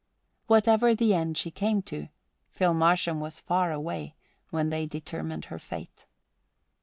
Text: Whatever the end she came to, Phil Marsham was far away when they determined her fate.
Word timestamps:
Whatever 0.47 0.95
the 0.95 1.13
end 1.13 1.37
she 1.37 1.51
came 1.51 1.83
to, 1.83 2.07
Phil 2.49 2.73
Marsham 2.73 3.19
was 3.19 3.39
far 3.39 3.71
away 3.71 4.15
when 4.49 4.71
they 4.71 4.87
determined 4.87 5.45
her 5.45 5.59
fate. 5.59 6.07